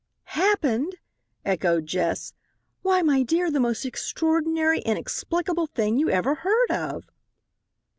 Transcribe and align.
"Happened!" 0.33 0.95
echoed 1.45 1.85
Jess. 1.85 2.33
"Why, 2.81 3.03
my 3.03 3.21
dear, 3.21 3.51
the 3.51 3.59
most 3.59 3.85
extraordinary, 3.85 4.79
inexplicable 4.79 5.67
thing 5.67 5.99
you 5.99 6.09
ever 6.09 6.33
heard 6.33 6.71
of." 6.71 7.11